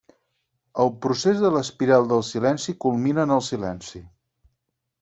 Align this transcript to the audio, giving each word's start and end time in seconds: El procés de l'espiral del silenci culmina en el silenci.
El 0.83 0.89
procés 1.05 1.43
de 1.43 1.51
l'espiral 1.57 2.09
del 2.13 2.25
silenci 2.31 2.77
culmina 2.87 3.27
en 3.29 3.35
el 3.37 3.45
silenci. 3.51 4.05